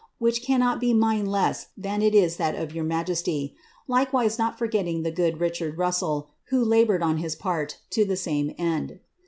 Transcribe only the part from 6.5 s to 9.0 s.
laboured on his part, to the suns end.